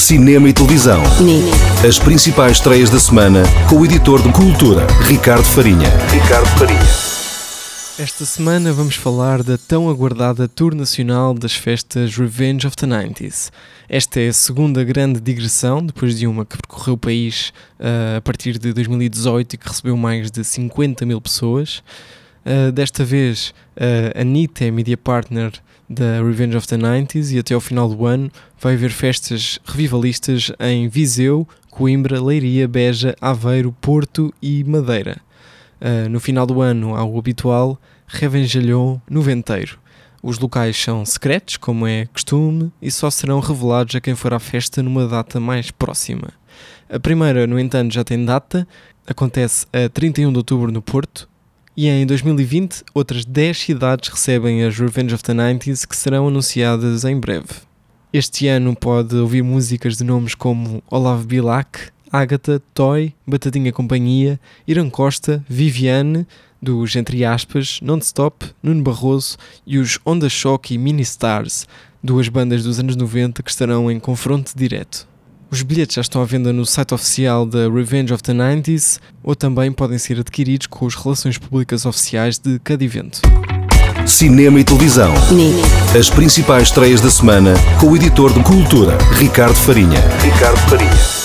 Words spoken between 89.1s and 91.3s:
Ricardo Farinha. Ricardo Farinha.